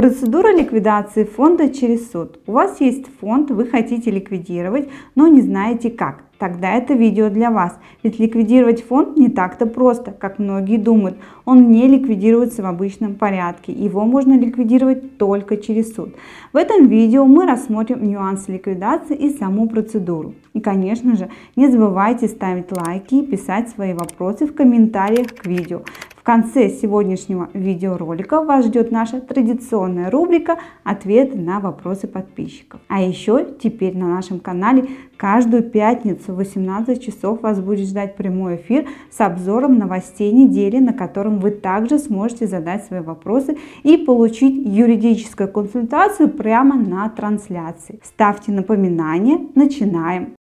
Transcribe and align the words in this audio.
Процедура 0.00 0.50
ликвидации 0.56 1.24
фонда 1.24 1.68
через 1.68 2.10
суд. 2.10 2.38
У 2.46 2.52
вас 2.52 2.80
есть 2.80 3.04
фонд, 3.20 3.50
вы 3.50 3.66
хотите 3.66 4.10
ликвидировать, 4.10 4.88
но 5.14 5.26
не 5.28 5.42
знаете 5.42 5.90
как. 5.90 6.24
Тогда 6.38 6.72
это 6.72 6.94
видео 6.94 7.28
для 7.28 7.50
вас. 7.50 7.78
Ведь 8.02 8.18
ликвидировать 8.18 8.82
фонд 8.82 9.18
не 9.18 9.28
так-то 9.28 9.66
просто, 9.66 10.10
как 10.10 10.38
многие 10.38 10.78
думают. 10.78 11.18
Он 11.44 11.70
не 11.70 11.86
ликвидируется 11.86 12.62
в 12.62 12.64
обычном 12.64 13.16
порядке. 13.16 13.72
Его 13.72 14.06
можно 14.06 14.38
ликвидировать 14.38 15.18
только 15.18 15.58
через 15.58 15.94
суд. 15.94 16.14
В 16.54 16.56
этом 16.56 16.86
видео 16.86 17.26
мы 17.26 17.44
рассмотрим 17.44 18.02
нюансы 18.02 18.52
ликвидации 18.52 19.14
и 19.14 19.36
саму 19.36 19.68
процедуру. 19.68 20.34
И, 20.54 20.60
конечно 20.60 21.14
же, 21.14 21.28
не 21.56 21.68
забывайте 21.68 22.26
ставить 22.26 22.72
лайки 22.72 23.16
и 23.16 23.26
писать 23.26 23.68
свои 23.68 23.92
вопросы 23.92 24.46
в 24.46 24.54
комментариях 24.54 25.26
к 25.34 25.44
видео. 25.44 25.82
В 26.20 26.22
конце 26.22 26.68
сегодняшнего 26.68 27.48
видеоролика 27.54 28.42
вас 28.42 28.66
ждет 28.66 28.90
наша 28.90 29.22
традиционная 29.22 30.10
рубрика 30.10 30.58
«Ответы 30.84 31.38
на 31.38 31.60
вопросы 31.60 32.06
подписчиков». 32.06 32.82
А 32.88 33.00
еще 33.00 33.46
теперь 33.58 33.96
на 33.96 34.06
нашем 34.06 34.38
канале 34.38 34.86
каждую 35.16 35.62
пятницу 35.62 36.34
в 36.34 36.36
18 36.36 37.02
часов 37.02 37.40
вас 37.40 37.58
будет 37.62 37.88
ждать 37.88 38.16
прямой 38.16 38.56
эфир 38.56 38.86
с 39.10 39.18
обзором 39.22 39.78
новостей 39.78 40.30
недели, 40.30 40.76
на 40.76 40.92
котором 40.92 41.38
вы 41.38 41.52
также 41.52 41.98
сможете 41.98 42.46
задать 42.46 42.84
свои 42.84 43.00
вопросы 43.00 43.56
и 43.82 43.96
получить 43.96 44.60
юридическую 44.62 45.50
консультацию 45.50 46.28
прямо 46.28 46.74
на 46.74 47.08
трансляции. 47.08 47.98
Ставьте 48.04 48.52
напоминания, 48.52 49.48
начинаем! 49.54 50.34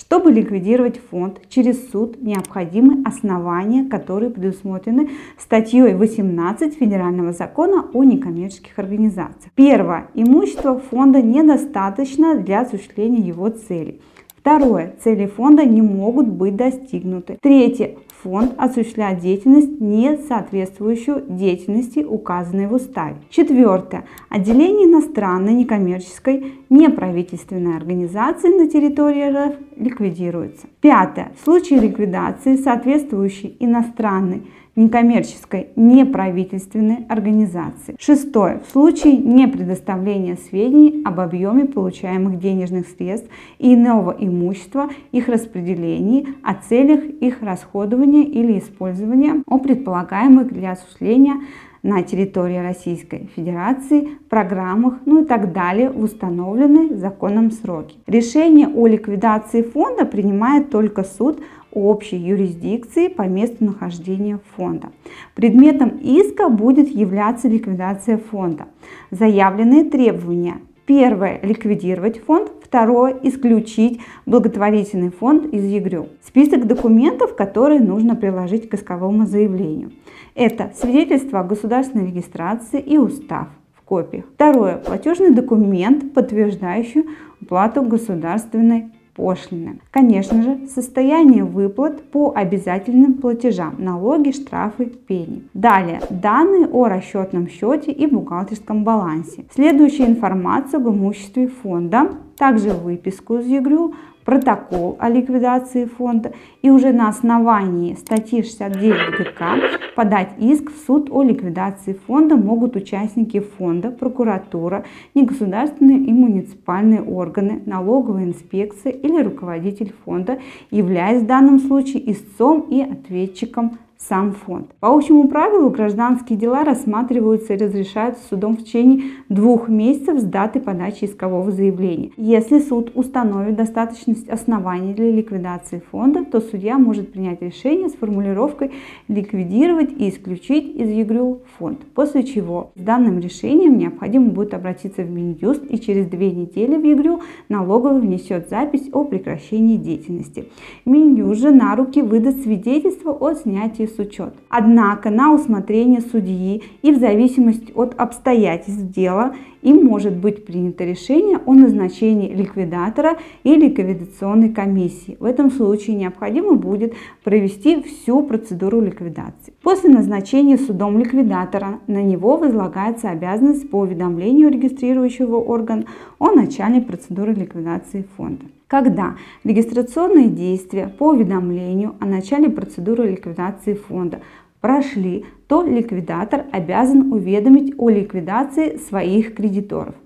Чтобы 0.00 0.32
ликвидировать 0.32 0.98
фонд 1.10 1.42
через 1.50 1.90
суд, 1.90 2.22
необходимы 2.22 3.04
основания, 3.04 3.84
которые 3.84 4.30
предусмотрены 4.30 5.10
статьей 5.38 5.92
18 5.92 6.74
Федерального 6.74 7.34
закона 7.34 7.84
о 7.92 8.02
некоммерческих 8.02 8.78
организациях. 8.78 9.52
Первое. 9.54 10.08
Имущество 10.14 10.78
фонда 10.78 11.20
недостаточно 11.20 12.34
для 12.36 12.62
осуществления 12.62 13.20
его 13.20 13.50
целей. 13.50 14.00
Второе. 14.40 14.94
Цели 15.04 15.26
фонда 15.26 15.66
не 15.66 15.82
могут 15.82 16.26
быть 16.26 16.56
достигнуты. 16.56 17.38
Третье. 17.42 17.96
Фонд 18.22 18.54
осуществляет 18.56 19.20
деятельность, 19.20 19.80
не 19.80 20.16
соответствующую 20.16 21.24
деятельности, 21.28 22.00
указанной 22.00 22.66
в 22.66 22.74
уставе. 22.74 23.16
Четвертое. 23.30 24.04
Отделение 24.28 24.86
иностранной 24.86 25.54
некоммерческой 25.54 26.54
неправительственной 26.70 27.76
организации 27.76 28.48
на 28.48 28.68
территории 28.68 29.30
РФ 29.30 29.54
ликвидируется. 29.76 30.66
Пятое. 30.80 31.32
В 31.40 31.44
случае 31.44 31.80
ликвидации 31.80 32.56
соответствующей 32.56 33.56
иностранной 33.58 34.42
некоммерческой 34.76 35.68
неправительственной 35.76 37.06
организации. 37.08 37.96
Шестое. 37.98 38.60
В 38.66 38.70
случае 38.70 39.16
непредоставления 39.16 40.36
сведений 40.36 41.02
об 41.04 41.20
объеме 41.20 41.66
получаемых 41.66 42.38
денежных 42.38 42.86
средств 42.88 43.28
и 43.58 43.74
иного 43.74 44.14
имущества, 44.18 44.88
их 45.12 45.28
распределении, 45.28 46.28
о 46.42 46.54
целях 46.54 47.04
их 47.04 47.42
расходования 47.42 48.24
или 48.24 48.58
использования, 48.58 49.42
о 49.46 49.58
предполагаемых 49.58 50.52
для 50.52 50.72
осуществления 50.72 51.34
на 51.82 52.02
территории 52.02 52.58
Российской 52.58 53.30
Федерации, 53.34 54.08
программах, 54.28 54.94
ну 55.06 55.22
и 55.22 55.24
так 55.24 55.52
далее 55.52 55.90
в 55.90 56.02
установленные 56.02 56.96
законом 56.96 57.50
сроки. 57.50 57.96
Решение 58.06 58.68
о 58.68 58.86
ликвидации 58.86 59.62
фонда 59.62 60.04
принимает 60.04 60.70
только 60.70 61.04
суд 61.04 61.40
общей 61.72 62.16
юрисдикции 62.16 63.08
по 63.08 63.22
месту 63.22 63.64
нахождения 63.64 64.40
фонда. 64.56 64.88
Предметом 65.34 65.98
иска 66.02 66.48
будет 66.48 66.88
являться 66.88 67.48
ликвидация 67.48 68.18
фонда. 68.18 68.66
Заявленные 69.10 69.84
требования. 69.84 70.58
Первое– 70.86 71.38
ликвидировать 71.42 72.18
фонд. 72.18 72.50
Второе– 72.64 73.16
исключить 73.22 74.00
благотворительный 74.26 75.10
фонд 75.10 75.46
из 75.52 75.64
ЕГРЮ. 75.64 76.08
Список 76.22 76.66
документов, 76.66 77.36
которые 77.36 77.80
нужно 77.80 78.16
приложить 78.16 78.68
к 78.68 78.74
исковому 78.74 79.26
заявлению. 79.26 79.92
Это 80.34 80.72
свидетельство 80.74 81.40
о 81.40 81.44
государственной 81.44 82.06
регистрации 82.06 82.80
и 82.80 82.98
устав 82.98 83.48
в 83.74 83.82
копиях. 83.82 84.24
Второе– 84.34 84.76
платежный 84.84 85.30
документ, 85.30 86.12
подтверждающий 86.12 87.04
уплату 87.40 87.82
государственной 87.82 88.90
пошлины. 89.20 89.80
Конечно 89.90 90.42
же, 90.42 90.66
состояние 90.66 91.44
выплат 91.44 92.02
по 92.10 92.32
обязательным 92.34 93.14
платежам, 93.14 93.74
налоги, 93.78 94.30
штрафы, 94.32 94.86
пени. 94.86 95.42
Далее, 95.52 96.00
данные 96.08 96.66
о 96.66 96.86
расчетном 96.86 97.48
счете 97.48 97.92
и 97.92 98.06
бухгалтерском 98.06 98.82
балансе. 98.82 99.44
Следующая 99.54 100.06
информация 100.06 100.80
об 100.80 100.88
имуществе 100.88 101.48
фонда, 101.48 102.12
также 102.38 102.70
выписку 102.70 103.36
из 103.36 103.46
ЕГРЮ, 103.46 103.94
протокол 104.30 104.96
о 105.00 105.08
ликвидации 105.08 105.86
фонда 105.86 106.32
и 106.62 106.70
уже 106.70 106.92
на 106.92 107.08
основании 107.08 107.94
статьи 107.94 108.44
69 108.44 109.18
ГК 109.18 109.56
подать 109.96 110.28
иск 110.38 110.70
в 110.70 110.86
суд 110.86 111.08
о 111.10 111.24
ликвидации 111.24 111.98
фонда 112.06 112.36
могут 112.36 112.76
участники 112.76 113.40
фонда, 113.40 113.90
прокуратура, 113.90 114.84
негосударственные 115.16 115.98
и 115.98 116.12
муниципальные 116.12 117.02
органы, 117.02 117.60
налоговая 117.66 118.22
инспекция 118.22 118.92
или 118.92 119.20
руководитель 119.20 119.92
фонда, 120.04 120.38
являясь 120.70 121.24
в 121.24 121.26
данном 121.26 121.58
случае 121.58 122.12
истцом 122.12 122.60
и 122.70 122.82
ответчиком 122.82 123.78
сам 124.08 124.32
фонд. 124.32 124.70
По 124.80 124.88
общему 124.88 125.28
правилу 125.28 125.68
гражданские 125.68 126.38
дела 126.38 126.64
рассматриваются 126.64 127.54
и 127.54 127.58
разрешаются 127.58 128.26
судом 128.28 128.56
в 128.56 128.64
течение 128.64 129.10
двух 129.28 129.68
месяцев 129.68 130.20
с 130.20 130.24
даты 130.24 130.58
подачи 130.58 131.04
искового 131.04 131.50
заявления. 131.50 132.10
Если 132.16 132.60
суд 132.60 132.92
установит 132.94 133.56
достаточность 133.56 134.28
оснований 134.28 134.94
для 134.94 135.10
ликвидации 135.10 135.82
фонда, 135.90 136.24
то 136.24 136.40
судья 136.40 136.78
может 136.78 137.12
принять 137.12 137.42
решение 137.42 137.88
с 137.88 137.94
формулировкой 137.94 138.70
ликвидировать 139.08 139.92
и 139.92 140.08
исключить 140.08 140.74
из 140.74 140.88
ЕГРЮ 140.88 141.40
фонд, 141.58 141.80
после 141.94 142.22
чего 142.24 142.72
с 142.76 142.80
данным 142.80 143.20
решением 143.20 143.76
необходимо 143.76 144.30
будет 144.30 144.54
обратиться 144.54 145.02
в 145.02 145.10
Минюст 145.10 145.62
и 145.68 145.78
через 145.78 146.06
две 146.06 146.30
недели 146.30 146.76
в 146.76 146.84
ЕГРЮ 146.84 147.20
налоговый 147.48 148.00
внесет 148.00 148.48
запись 148.48 148.88
о 148.92 149.04
прекращении 149.04 149.76
деятельности. 149.76 150.48
Минюст 150.86 151.40
же 151.40 151.50
на 151.50 151.76
руки 151.76 152.00
выдаст 152.00 152.42
свидетельство 152.42 153.12
о 153.12 153.34
снятии 153.34 153.89
с 153.94 153.98
учет. 153.98 154.34
Однако 154.48 155.10
на 155.10 155.34
усмотрение 155.34 156.00
судьи 156.00 156.62
и 156.82 156.92
в 156.92 156.98
зависимости 156.98 157.72
от 157.74 157.94
обстоятельств 157.98 158.82
дела 158.82 159.34
им 159.62 159.84
может 159.84 160.16
быть 160.16 160.46
принято 160.46 160.84
решение 160.84 161.38
о 161.44 161.52
назначении 161.54 162.32
ликвидатора 162.32 163.18
и 163.44 163.54
ликвидационной 163.54 164.50
комиссии. 164.50 165.16
В 165.20 165.24
этом 165.24 165.50
случае 165.50 165.96
необходимо 165.96 166.54
будет 166.54 166.94
провести 167.24 167.82
всю 167.82 168.22
процедуру 168.22 168.80
ликвидации. 168.80 169.52
После 169.62 169.90
назначения 169.90 170.56
судом 170.56 170.98
ликвидатора 170.98 171.80
на 171.86 172.02
него 172.02 172.36
возлагается 172.36 173.10
обязанность 173.10 173.68
по 173.70 173.80
уведомлению 173.80 174.50
регистрирующего 174.50 175.36
органа 175.36 175.84
о 176.18 176.32
начале 176.32 176.80
процедуры 176.80 177.34
ликвидации 177.34 178.06
фонда 178.16 178.46
когда 178.70 179.16
регистрационные 179.42 180.28
действия 180.28 180.86
по 180.86 181.08
уведомлению 181.08 181.96
о 181.98 182.06
начале 182.06 182.48
процедуры 182.48 183.10
ликвидации 183.10 183.74
фонда 183.74 184.20
прошли, 184.60 185.24
то 185.48 185.64
ликвидатор 185.64 186.44
обязан 186.52 187.12
уведомить 187.12 187.74
о 187.78 187.88
ликвидации 187.88 188.76
своих 188.76 189.34
кредиторов. 189.34 189.96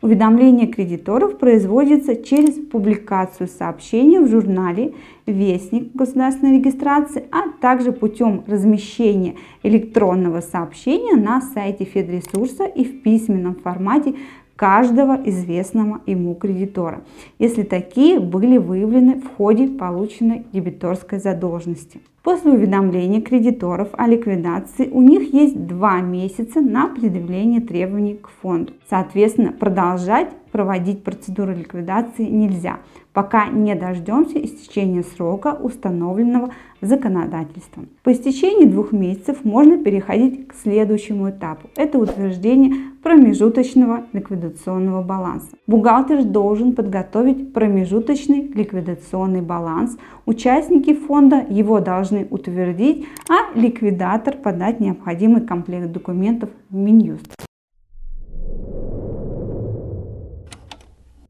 Уведомление 0.00 0.66
кредиторов 0.66 1.38
производится 1.38 2.16
через 2.16 2.54
публикацию 2.54 3.48
сообщения 3.48 4.20
в 4.20 4.28
журнале 4.28 4.94
«Вестник 5.26 5.94
государственной 5.94 6.58
регистрации», 6.58 7.24
а 7.30 7.50
также 7.60 7.92
путем 7.92 8.44
размещения 8.46 9.34
электронного 9.62 10.40
сообщения 10.40 11.16
на 11.16 11.42
сайте 11.42 11.84
Федресурса 11.84 12.64
и 12.64 12.84
в 12.84 13.02
письменном 13.02 13.56
формате 13.56 14.14
каждого 14.56 15.20
известного 15.28 16.00
ему 16.06 16.34
кредитора, 16.34 17.02
если 17.38 17.62
такие 17.62 18.18
были 18.18 18.56
выявлены 18.56 19.20
в 19.20 19.36
ходе 19.36 19.68
полученной 19.68 20.46
дебиторской 20.52 21.18
задолженности. 21.18 22.00
После 22.26 22.50
уведомления 22.50 23.20
кредиторов 23.20 23.90
о 23.92 24.08
ликвидации 24.08 24.88
у 24.90 25.00
них 25.00 25.32
есть 25.32 25.64
два 25.68 26.00
месяца 26.00 26.60
на 26.60 26.88
предъявление 26.88 27.60
требований 27.60 28.16
к 28.16 28.28
фонду. 28.42 28.72
Соответственно, 28.90 29.52
продолжать 29.52 30.30
проводить 30.56 31.04
процедуру 31.04 31.52
ликвидации 31.52 32.24
нельзя, 32.24 32.78
пока 33.12 33.48
не 33.48 33.74
дождемся 33.74 34.42
истечения 34.42 35.02
срока, 35.02 35.52
установленного 35.52 36.50
законодательством. 36.80 37.88
По 38.02 38.12
истечении 38.12 38.64
двух 38.64 38.92
месяцев 38.92 39.44
можно 39.44 39.76
переходить 39.76 40.48
к 40.48 40.54
следующему 40.54 41.28
этапу. 41.28 41.68
Это 41.76 41.98
утверждение 41.98 42.74
промежуточного 43.02 44.04
ликвидационного 44.14 45.02
баланса. 45.02 45.48
Бухгалтер 45.66 46.24
должен 46.24 46.74
подготовить 46.74 47.52
промежуточный 47.52 48.50
ликвидационный 48.54 49.42
баланс. 49.42 49.98
Участники 50.24 50.94
фонда 50.94 51.44
его 51.48 51.80
должны 51.80 52.15
должны 52.16 52.26
утвердить, 52.30 53.06
а 53.28 53.56
ликвидатор 53.58 54.36
подать 54.36 54.80
необходимый 54.80 55.42
комплект 55.42 55.92
документов 55.92 56.50
в 56.70 56.76
Минюст. 56.76 57.32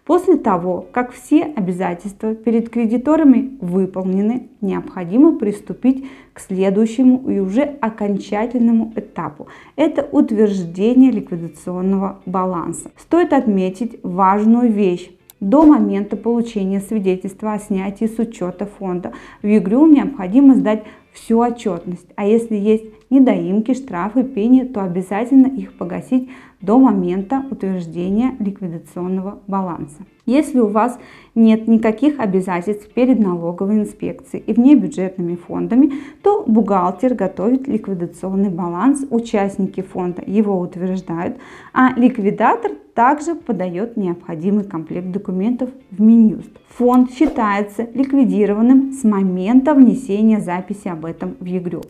После 0.05 0.37
того, 0.37 0.87
как 0.93 1.11
все 1.11 1.43
обязательства 1.43 2.37
перед 2.37 2.71
кредиторами 2.71 3.59
выполнены, 3.61 4.51
необходимо 4.61 5.37
приступить 5.37 6.07
к 6.33 6.39
следующему 6.39 7.29
и 7.29 7.41
уже 7.41 7.63
окончательному 7.63 8.93
этапу. 8.95 9.49
Это 9.75 10.09
утверждение 10.13 11.11
ликвидационного 11.11 12.21
баланса. 12.25 12.93
Стоит 12.97 13.33
отметить 13.33 13.99
важную 14.05 14.71
вещь. 14.71 15.11
До 15.41 15.65
момента 15.65 16.17
получения 16.17 16.81
свидетельства 16.81 17.53
о 17.53 17.59
снятии 17.59 18.07
с 18.07 18.19
учета 18.19 18.67
фонда. 18.67 19.13
В 19.43 19.47
ЕГРЮ 19.47 19.87
необходимо 19.87 20.55
сдать 20.55 20.85
всю 21.13 21.41
отчетность, 21.41 22.09
а 22.15 22.27
если 22.27 22.57
есть 22.57 22.85
недоимки, 23.11 23.75
штрафы, 23.75 24.25
пени, 24.25 24.65
то 24.65 24.83
обязательно 24.83 25.47
их 25.47 25.77
погасить 25.77 26.31
до 26.61 26.79
момента 26.79 27.45
утверждения 27.51 28.35
ликвидационного 28.39 29.41
баланса. 29.47 30.03
Если 30.27 30.59
у 30.59 30.67
вас 30.67 30.99
нет 31.37 31.69
никаких 31.69 32.19
обязательств 32.19 32.93
перед 32.93 33.21
налоговой 33.21 33.77
инспекцией 33.77 34.43
и 34.45 34.53
внебюджетными 34.53 35.37
фондами, 35.37 35.93
то 36.23 36.43
бухгалтер 36.47 37.15
готовит 37.15 37.69
ликвидационный 37.69 38.51
баланс, 38.51 39.07
участники 39.11 39.83
фонда 39.83 40.23
его 40.27 40.59
утверждают, 40.59 41.37
а 41.73 41.93
ликвидатор 41.95 42.73
также 42.95 43.35
подает 43.35 43.97
необходимый 43.97 44.65
комплект 44.65 45.13
документов 45.13 45.71
в 45.91 46.01
Минюст. 46.01 46.51
Фонд 46.71 47.13
считается 47.13 47.87
ликвидированным 47.95 48.93
с 48.93 49.05
момента 49.05 49.75
внесения 49.75 50.41
записи 50.41 50.89
об 50.89 51.05
этом 51.05 51.37
в 51.39 51.45
ЕГРЮ. 51.45 51.83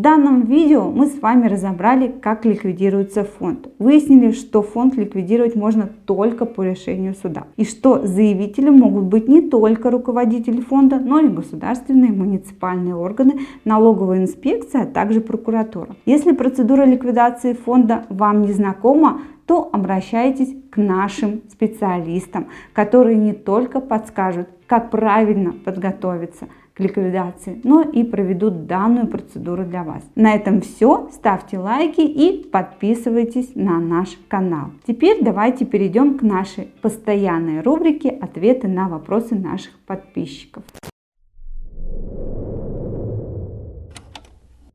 В 0.00 0.02
данном 0.02 0.46
видео 0.46 0.90
мы 0.90 1.08
с 1.08 1.20
вами 1.20 1.46
разобрали, 1.46 2.08
как 2.08 2.46
ликвидируется 2.46 3.22
фонд. 3.22 3.68
Выяснили, 3.78 4.32
что 4.32 4.62
фонд 4.62 4.96
ликвидировать 4.96 5.56
можно 5.56 5.90
только 6.06 6.46
по 6.46 6.62
решению 6.62 7.14
суда. 7.14 7.48
И 7.58 7.66
что 7.66 8.06
заявителем 8.06 8.78
могут 8.78 9.04
быть 9.04 9.28
не 9.28 9.42
только 9.42 9.90
руководители 9.90 10.62
фонда, 10.62 10.98
но 10.98 11.20
и 11.20 11.28
государственные 11.28 12.12
муниципальные 12.12 12.94
органы, 12.94 13.40
налоговая 13.66 14.22
инспекция, 14.22 14.84
а 14.84 14.86
также 14.86 15.20
прокуратура. 15.20 15.94
Если 16.06 16.32
процедура 16.32 16.86
ликвидации 16.86 17.52
фонда 17.52 18.06
вам 18.08 18.40
не 18.40 18.52
знакома, 18.52 19.20
то 19.44 19.68
обращайтесь 19.70 20.56
к 20.70 20.78
нашим 20.78 21.42
специалистам, 21.50 22.46
которые 22.72 23.18
не 23.18 23.34
только 23.34 23.80
подскажут, 23.80 24.48
как 24.66 24.90
правильно 24.90 25.52
подготовиться– 25.52 26.48
ликвидации, 26.80 27.60
но 27.62 27.82
и 27.82 28.02
проведут 28.02 28.66
данную 28.66 29.06
процедуру 29.06 29.64
для 29.64 29.84
вас. 29.84 30.02
На 30.14 30.34
этом 30.34 30.60
все. 30.60 31.08
Ставьте 31.12 31.58
лайки 31.58 32.00
и 32.00 32.44
подписывайтесь 32.44 33.52
на 33.54 33.78
наш 33.78 34.18
канал. 34.28 34.70
Теперь 34.86 35.22
давайте 35.22 35.64
перейдем 35.64 36.18
к 36.18 36.22
нашей 36.22 36.70
постоянной 36.82 37.60
рубрике 37.60 38.10
«Ответы 38.10 38.68
на 38.68 38.88
вопросы 38.88 39.34
наших 39.34 39.78
подписчиков». 39.86 40.64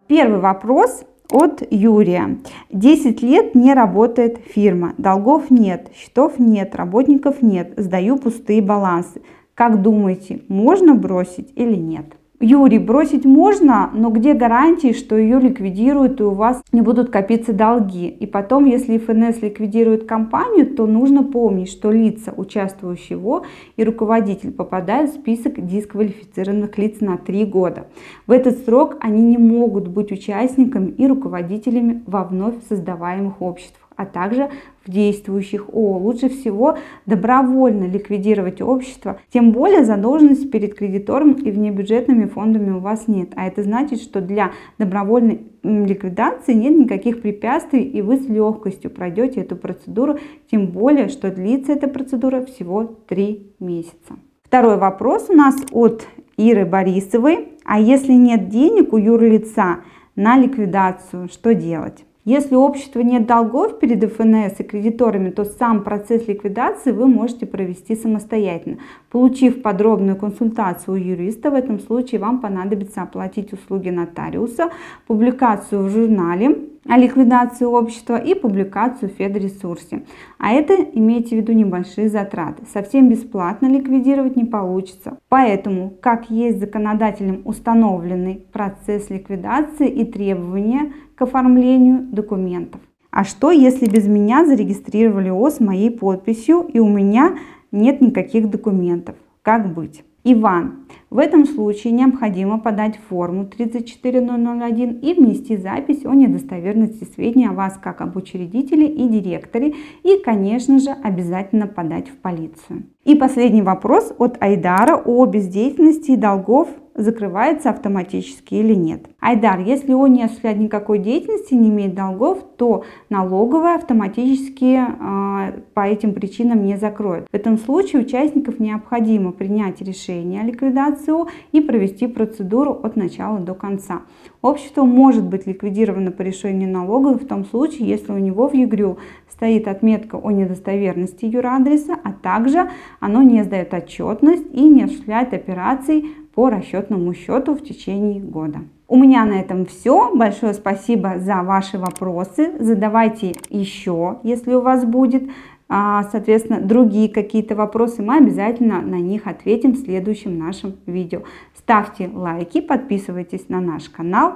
Первый 0.07 0.39
вопрос 0.39 1.03
от 1.31 1.63
Юрия. 1.71 2.37
10 2.71 3.21
лет 3.23 3.55
не 3.55 3.73
работает 3.73 4.37
фирма, 4.37 4.93
долгов 4.97 5.49
нет, 5.49 5.91
счетов 5.95 6.37
нет, 6.37 6.75
работников 6.75 7.41
нет, 7.41 7.73
сдаю 7.77 8.17
пустые 8.17 8.61
балансы. 8.61 9.21
Как 9.55 9.81
думаете, 9.81 10.41
можно 10.49 10.95
бросить 10.95 11.53
или 11.55 11.75
нет? 11.75 12.07
Юрий, 12.41 12.77
бросить 12.77 13.23
можно, 13.23 13.89
но 13.93 14.09
где 14.09 14.33
гарантии, 14.33 14.91
что 14.91 15.15
ее 15.15 15.39
ликвидируют 15.39 16.19
и 16.19 16.23
у 16.23 16.31
вас 16.31 16.61
не 16.73 16.81
будут 16.81 17.09
копиться 17.09 17.53
долги? 17.53 18.09
И 18.09 18.25
потом, 18.25 18.65
если 18.65 18.97
ФНС 18.97 19.41
ликвидирует 19.41 20.03
компанию, 20.03 20.75
то 20.75 20.85
нужно 20.85 21.23
помнить, 21.23 21.71
что 21.71 21.89
лица, 21.89 22.33
участвующие 22.35 23.17
в 23.17 23.43
и 23.77 23.83
руководитель 23.85 24.51
попадают 24.51 25.11
в 25.11 25.15
список 25.15 25.65
дисквалифицированных 25.65 26.77
лиц 26.77 26.99
на 26.99 27.15
три 27.15 27.45
года. 27.45 27.87
В 28.27 28.31
этот 28.31 28.65
срок 28.65 28.97
они 28.99 29.21
не 29.21 29.37
могут 29.37 29.87
быть 29.87 30.11
участниками 30.11 30.89
и 30.89 31.07
руководителями 31.07 32.03
во 32.05 32.25
вновь 32.25 32.55
создаваемых 32.67 33.41
обществах 33.41 33.84
а 33.95 34.05
также 34.05 34.49
в 34.85 34.91
действующих 34.91 35.69
ООО. 35.69 35.97
Лучше 35.97 36.29
всего 36.29 36.77
добровольно 37.05 37.85
ликвидировать 37.85 38.61
общество, 38.61 39.19
тем 39.33 39.51
более 39.51 39.83
задолженность 39.85 40.51
перед 40.51 40.75
кредитором 40.75 41.33
и 41.33 41.51
внебюджетными 41.51 42.25
фондами 42.25 42.71
у 42.71 42.79
вас 42.79 43.07
нет. 43.07 43.29
А 43.35 43.47
это 43.47 43.63
значит, 43.63 44.01
что 44.01 44.21
для 44.21 44.51
добровольной 44.77 45.41
ликвидации 45.63 46.53
нет 46.53 46.77
никаких 46.77 47.21
препятствий 47.21 47.83
и 47.83 48.01
вы 48.01 48.17
с 48.17 48.27
легкостью 48.27 48.91
пройдете 48.91 49.41
эту 49.41 49.55
процедуру, 49.55 50.19
тем 50.51 50.67
более, 50.67 51.09
что 51.09 51.31
длится 51.31 51.73
эта 51.73 51.87
процедура 51.87 52.45
всего 52.45 52.83
3 53.07 53.55
месяца. 53.59 54.15
Второй 54.43 54.77
вопрос 54.77 55.29
у 55.29 55.33
нас 55.33 55.55
от 55.71 56.07
Иры 56.37 56.65
Борисовой. 56.65 57.49
А 57.65 57.79
если 57.79 58.13
нет 58.13 58.49
денег 58.49 58.93
у 58.93 58.97
юрлица 58.97 59.77
на 60.15 60.37
ликвидацию, 60.37 61.29
что 61.29 61.53
делать? 61.55 62.05
Если 62.25 62.55
у 62.55 62.61
общества 62.61 63.01
нет 63.01 63.27
долгов 63.27 63.77
перед 63.77 64.03
ФНС 64.11 64.59
и 64.59 64.63
кредиторами, 64.63 65.29
то 65.29 65.45
сам 65.45 65.83
процесс 65.83 66.27
ликвидации 66.27 66.91
вы 66.91 67.05
можете 67.05 67.45
провести 67.45 67.95
самостоятельно. 67.95 68.79
Получив 69.11 69.61
подробную 69.61 70.17
консультацию 70.17 70.95
у 70.95 70.97
юриста, 70.97 71.51
в 71.51 71.53
этом 71.53 71.79
случае 71.79 72.19
вам 72.19 72.41
понадобится 72.41 73.03
оплатить 73.03 73.53
услуги 73.53 73.89
нотариуса, 73.89 74.71
публикацию 75.05 75.83
в 75.83 75.89
журнале 75.91 76.57
о 76.87 76.97
ликвидации 76.97 77.65
общества 77.65 78.17
и 78.17 78.35
публикацию 78.35 79.09
в 79.09 79.13
Федресурсе. 79.13 80.03
А 80.37 80.51
это 80.51 80.73
имейте 80.73 81.35
в 81.35 81.39
виду 81.39 81.51
небольшие 81.53 82.09
затраты. 82.09 82.63
Совсем 82.71 83.09
бесплатно 83.09 83.67
ликвидировать 83.67 84.35
не 84.35 84.45
получится. 84.45 85.17
Поэтому, 85.29 85.89
как 86.01 86.29
есть 86.29 86.59
законодателем 86.59 87.41
установленный 87.45 88.45
процесс 88.51 89.09
ликвидации 89.09 89.89
и 89.89 90.05
требования 90.05 90.93
к 91.15 91.21
оформлению 91.23 92.01
документов. 92.11 92.81
А 93.09 93.23
что, 93.23 93.49
если 93.49 93.89
без 93.89 94.07
меня 94.07 94.45
зарегистрировали 94.45 95.29
ОС 95.29 95.59
моей 95.59 95.89
подписью 95.89 96.67
и 96.71 96.79
у 96.79 96.89
меня 96.89 97.37
нет 97.71 98.01
никаких 98.01 98.49
документов? 98.49 99.15
Как 99.41 99.73
быть? 99.73 100.03
Иван. 100.27 100.87
В 101.11 101.19
этом 101.19 101.45
случае 101.45 101.93
необходимо 101.93 102.59
подать 102.59 102.99
форму 103.09 103.45
34001 103.45 104.99
и 104.99 105.13
внести 105.13 105.55
запись 105.55 106.03
о 106.03 106.15
недостоверности 106.15 107.03
сведений 107.03 107.47
о 107.47 107.53
вас 107.53 107.79
как 107.81 108.01
об 108.01 108.17
учредителе 108.17 108.87
и 108.87 109.07
директоре 109.07 109.75
и, 110.03 110.17
конечно 110.25 110.79
же, 110.79 110.89
обязательно 110.89 111.67
подать 111.67 112.09
в 112.09 112.17
полицию. 112.17 112.87
И 113.03 113.13
последний 113.13 113.61
вопрос 113.61 114.13
от 114.17 114.41
Айдара 114.41 114.97
о 114.97 115.27
бездеятельности 115.27 116.15
долгов 116.15 116.69
закрывается 116.95 117.69
автоматически 117.69 118.55
или 118.55 118.73
нет. 118.73 119.07
Айдар, 119.19 119.59
если 119.59 119.93
он 119.93 120.13
не 120.13 120.23
осуществляет 120.23 120.59
никакой 120.59 120.99
деятельности, 120.99 121.53
не 121.53 121.69
имеет 121.69 121.93
долгов, 121.93 122.39
то 122.57 122.83
налоговая 123.09 123.75
автоматически 123.75 124.79
э, 124.79 125.59
по 125.73 125.81
этим 125.81 126.13
причинам 126.13 126.65
не 126.65 126.77
закроет. 126.77 127.27
В 127.31 127.35
этом 127.35 127.57
случае 127.57 128.03
участников 128.03 128.59
необходимо 128.59 129.31
принять 129.31 129.81
решение 129.81 130.41
о 130.41 130.45
ликвидации 130.45 131.05
и 131.51 131.61
провести 131.61 132.07
процедуру 132.07 132.71
от 132.71 132.95
начала 132.95 133.39
до 133.39 133.53
конца. 133.53 134.01
Общество 134.41 134.83
может 134.83 135.23
быть 135.23 135.45
ликвидировано 135.45 136.11
по 136.11 136.21
решению 136.21 136.69
налоговой 136.71 137.19
в 137.19 137.27
том 137.27 137.45
случае, 137.45 137.89
если 137.89 138.11
у 138.11 138.17
него 138.17 138.47
в 138.47 138.53
ЕГРЮ 138.53 138.97
стоит 139.29 139.67
отметка 139.67 140.15
о 140.15 140.31
недостоверности 140.31 141.25
юрадреса, 141.25 141.95
а 142.03 142.13
также 142.13 142.69
оно 142.99 143.21
не 143.21 143.43
сдает 143.43 143.73
отчетность 143.73 144.45
и 144.53 144.63
не 144.63 144.83
осуществляет 144.83 145.33
операций 145.33 146.05
по 146.35 146.49
расчетному 146.49 147.13
счету 147.13 147.55
в 147.55 147.63
течение 147.63 148.21
года. 148.21 148.59
У 148.87 148.97
меня 148.97 149.25
на 149.25 149.39
этом 149.39 149.65
все. 149.65 150.13
Большое 150.13 150.53
спасибо 150.53 151.17
за 151.17 151.41
ваши 151.41 151.79
вопросы. 151.79 152.53
Задавайте 152.59 153.33
еще, 153.49 154.19
если 154.21 154.53
у 154.53 154.61
вас 154.61 154.85
будет, 154.85 155.23
а, 155.67 156.03
соответственно, 156.11 156.61
другие 156.61 157.09
какие-то 157.09 157.55
вопросы. 157.55 158.03
Мы 158.03 158.17
обязательно 158.17 158.81
на 158.81 158.99
них 158.99 159.25
ответим 159.25 159.71
в 159.71 159.77
следующем 159.77 160.37
нашем 160.37 160.75
видео. 160.85 161.23
Ставьте 161.57 162.11
лайки, 162.13 162.61
подписывайтесь 162.61 163.49
на 163.49 163.59
наш 163.59 163.89
канал. 163.89 164.33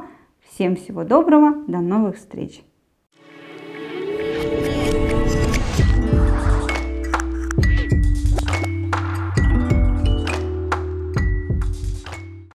Всем 0.50 0.76
всего 0.76 1.04
доброго, 1.04 1.64
до 1.68 1.80
новых 1.80 2.16
встреч! 2.16 2.69